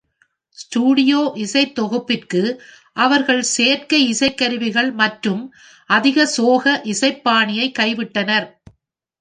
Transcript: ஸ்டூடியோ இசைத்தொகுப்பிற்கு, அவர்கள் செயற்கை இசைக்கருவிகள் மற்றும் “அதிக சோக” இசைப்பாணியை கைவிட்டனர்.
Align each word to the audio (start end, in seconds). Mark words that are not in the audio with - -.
ஸ்டூடியோ 0.57 1.19
இசைத்தொகுப்பிற்கு, 1.35 2.41
அவர்கள் 2.97 3.43
செயற்கை 3.51 3.99
இசைக்கருவிகள் 4.11 4.91
மற்றும் 4.93 5.43
“அதிக 5.89 6.25
சோக” 6.27 6.65
இசைப்பாணியை 6.91 7.67
கைவிட்டனர். 7.79 8.49